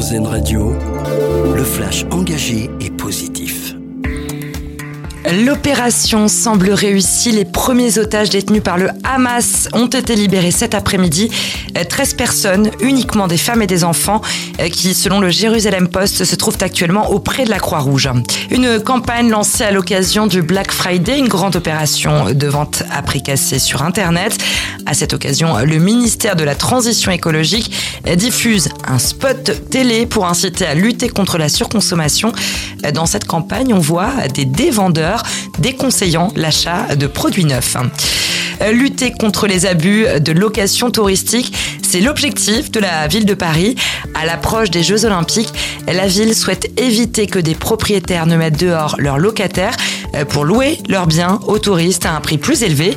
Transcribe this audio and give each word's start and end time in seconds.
Radio, 0.00 0.72
le 1.54 1.62
flash 1.62 2.06
engagé 2.10 2.70
et 2.80 2.90
positif. 2.90 3.59
L'opération 5.32 6.26
semble 6.26 6.70
réussie. 6.70 7.30
Les 7.30 7.44
premiers 7.44 7.98
otages 7.98 8.30
détenus 8.30 8.62
par 8.64 8.78
le 8.78 8.88
Hamas 9.04 9.68
ont 9.72 9.86
été 9.86 10.16
libérés 10.16 10.50
cet 10.50 10.74
après-midi. 10.74 11.30
13 11.88 12.14
personnes, 12.14 12.70
uniquement 12.80 13.28
des 13.28 13.36
femmes 13.36 13.62
et 13.62 13.68
des 13.68 13.84
enfants, 13.84 14.22
qui, 14.72 14.92
selon 14.92 15.20
le 15.20 15.30
Jérusalem 15.30 15.86
Post, 15.86 16.24
se 16.24 16.34
trouvent 16.34 16.58
actuellement 16.60 17.10
auprès 17.12 17.44
de 17.44 17.50
la 17.50 17.60
Croix-Rouge. 17.60 18.10
Une 18.50 18.80
campagne 18.80 19.30
lancée 19.30 19.62
à 19.62 19.70
l'occasion 19.70 20.26
du 20.26 20.42
Black 20.42 20.72
Friday, 20.72 21.18
une 21.18 21.28
grande 21.28 21.54
opération 21.54 22.32
de 22.32 22.46
vente 22.48 22.82
à 22.90 23.00
prix 23.02 23.22
cassé 23.22 23.60
sur 23.60 23.82
Internet. 23.82 24.36
À 24.86 24.94
cette 24.94 25.12
occasion, 25.12 25.58
le 25.58 25.78
ministère 25.78 26.34
de 26.34 26.42
la 26.42 26.56
Transition 26.56 27.12
écologique 27.12 27.72
diffuse 28.16 28.68
un 28.88 28.98
spot 28.98 29.52
télé 29.70 30.06
pour 30.06 30.26
inciter 30.26 30.66
à 30.66 30.74
lutter 30.74 31.08
contre 31.08 31.38
la 31.38 31.48
surconsommation. 31.48 32.32
Dans 32.94 33.06
cette 33.06 33.26
campagne, 33.26 33.72
on 33.72 33.78
voit 33.78 34.10
des 34.34 34.44
dévendeurs 34.44 35.19
déconseillant 35.58 36.32
l'achat 36.36 36.96
de 36.96 37.06
produits 37.06 37.44
neufs. 37.44 37.76
Lutter 38.72 39.12
contre 39.12 39.46
les 39.46 39.64
abus 39.64 40.06
de 40.20 40.32
location 40.32 40.90
touristique, 40.90 41.52
c'est 41.82 42.00
l'objectif 42.00 42.70
de 42.70 42.78
la 42.78 43.08
ville 43.08 43.24
de 43.24 43.34
Paris. 43.34 43.74
À 44.14 44.26
l'approche 44.26 44.70
des 44.70 44.82
Jeux 44.82 45.06
Olympiques, 45.06 45.52
la 45.86 46.06
ville 46.06 46.34
souhaite 46.34 46.70
éviter 46.78 47.26
que 47.26 47.38
des 47.38 47.54
propriétaires 47.54 48.26
ne 48.26 48.36
mettent 48.36 48.60
dehors 48.60 48.96
leurs 48.98 49.18
locataires 49.18 49.76
pour 50.28 50.44
louer 50.44 50.78
leurs 50.88 51.06
biens 51.06 51.40
aux 51.46 51.58
touristes 51.58 52.04
à 52.04 52.14
un 52.14 52.20
prix 52.20 52.36
plus 52.36 52.62
élevé. 52.62 52.96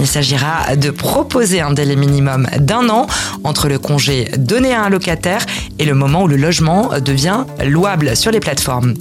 Il 0.00 0.06
s'agira 0.06 0.74
de 0.76 0.90
proposer 0.90 1.60
un 1.60 1.72
délai 1.72 1.96
minimum 1.96 2.48
d'un 2.58 2.88
an 2.88 3.06
entre 3.44 3.68
le 3.68 3.78
congé 3.78 4.28
donné 4.36 4.74
à 4.74 4.82
un 4.82 4.90
locataire 4.90 5.46
et 5.78 5.84
le 5.84 5.94
moment 5.94 6.24
où 6.24 6.28
le 6.28 6.36
logement 6.36 6.90
devient 7.00 7.44
louable 7.64 8.16
sur 8.16 8.32
les 8.32 8.40
plateformes. 8.40 8.94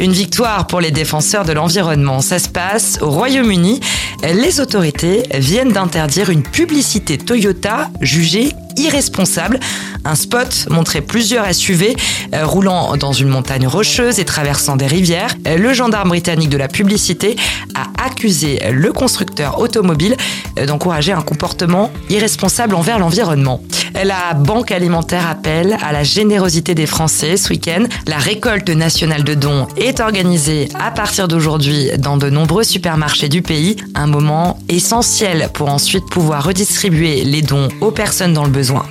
Une 0.00 0.12
victoire 0.12 0.66
pour 0.66 0.80
les 0.80 0.92
défenseurs 0.92 1.44
de 1.44 1.52
l'environnement. 1.52 2.22
Ça 2.22 2.38
se 2.38 2.48
passe 2.48 2.98
au 3.02 3.10
Royaume-Uni. 3.10 3.80
Les 4.22 4.58
autorités 4.58 5.24
viennent 5.34 5.72
d'interdire 5.72 6.30
une 6.30 6.42
publicité 6.42 7.18
Toyota 7.18 7.90
jugée 8.00 8.48
irresponsable. 8.78 9.60
Un 10.06 10.14
spot 10.14 10.68
montrait 10.70 11.02
plusieurs 11.02 11.52
SUV 11.54 11.94
euh, 12.34 12.46
roulant 12.46 12.96
dans 12.96 13.12
une 13.12 13.28
montagne 13.28 13.66
rocheuse 13.66 14.18
et 14.18 14.24
traversant 14.24 14.76
des 14.76 14.86
rivières. 14.86 15.34
Le 15.44 15.74
gendarme 15.74 16.08
britannique 16.08 16.48
de 16.48 16.56
la 16.56 16.68
publicité 16.68 17.36
a 17.74 18.02
accusé 18.02 18.58
le 18.72 18.92
constructeur 18.92 19.60
automobile 19.60 20.16
euh, 20.58 20.64
d'encourager 20.64 21.12
un 21.12 21.20
comportement 21.20 21.90
irresponsable 22.08 22.74
envers 22.74 22.98
l'environnement. 22.98 23.60
La 24.04 24.32
Banque 24.34 24.70
alimentaire 24.72 25.28
appelle 25.28 25.76
à 25.82 25.92
la 25.92 26.04
générosité 26.04 26.74
des 26.74 26.86
Français 26.86 27.36
ce 27.36 27.50
week-end. 27.50 27.84
La 28.06 28.16
récolte 28.16 28.70
nationale 28.70 29.24
de 29.24 29.34
dons 29.34 29.66
est 29.76 30.00
organisée 30.00 30.68
à 30.78 30.90
partir 30.90 31.28
d'aujourd'hui 31.28 31.90
dans 31.98 32.16
de 32.16 32.30
nombreux 32.30 32.64
supermarchés 32.64 33.28
du 33.28 33.42
pays. 33.42 33.76
Un 33.94 34.06
moment 34.06 34.58
essentiel 34.68 35.50
pour 35.52 35.68
ensuite 35.68 36.06
pouvoir 36.08 36.44
redistribuer 36.44 37.24
les 37.24 37.42
dons 37.42 37.68
aux 37.82 37.90
personnes 37.90 38.32
dans 38.32 38.44
le 38.44 38.50
besoin. 38.50 38.86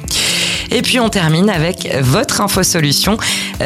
Et 0.71 0.83
puis 0.83 0.99
on 0.99 1.09
termine 1.09 1.49
avec 1.49 1.89
votre 2.01 2.41
info 2.41 2.61
solution. 2.61 3.17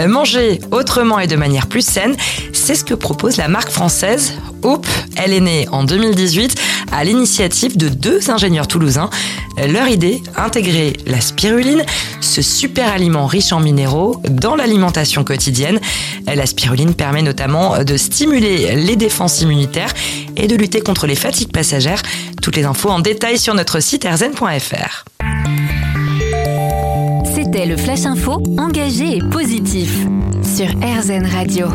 Manger 0.07 0.61
autrement 0.71 1.19
et 1.19 1.27
de 1.27 1.35
manière 1.35 1.67
plus 1.67 1.85
saine, 1.85 2.15
c'est 2.53 2.75
ce 2.75 2.85
que 2.85 2.93
propose 2.93 3.35
la 3.35 3.49
marque 3.49 3.69
française 3.69 4.33
Hope. 4.61 4.87
Elle 5.17 5.33
est 5.33 5.41
née 5.41 5.67
en 5.71 5.83
2018 5.83 6.55
à 6.93 7.03
l'initiative 7.03 7.75
de 7.75 7.89
deux 7.89 8.29
ingénieurs 8.29 8.67
toulousains. 8.67 9.09
Leur 9.67 9.87
idée, 9.87 10.21
intégrer 10.37 10.93
la 11.05 11.19
spiruline, 11.21 11.83
ce 12.21 12.41
super 12.41 12.91
aliment 12.91 13.25
riche 13.25 13.51
en 13.51 13.59
minéraux, 13.59 14.21
dans 14.29 14.55
l'alimentation 14.55 15.23
quotidienne. 15.23 15.79
La 16.25 16.45
spiruline 16.45 16.93
permet 16.93 17.21
notamment 17.21 17.83
de 17.83 17.97
stimuler 17.97 18.75
les 18.75 18.95
défenses 18.95 19.41
immunitaires 19.41 19.93
et 20.37 20.47
de 20.47 20.55
lutter 20.55 20.81
contre 20.81 21.07
les 21.07 21.15
fatigues 21.15 21.51
passagères. 21.51 22.01
Toutes 22.41 22.55
les 22.55 22.63
infos 22.63 22.89
en 22.89 22.99
détail 22.99 23.37
sur 23.37 23.53
notre 23.53 23.79
site 23.79 24.05
erzen.fr. 24.05 25.05
C'était 27.35 27.65
le 27.65 27.77
Flash 27.77 28.05
Info 28.05 28.41
engagé 28.57 29.17
et 29.17 29.19
positif 29.19 29.91
sur 30.43 30.67
RZN 30.67 31.25
Radio. 31.25 31.67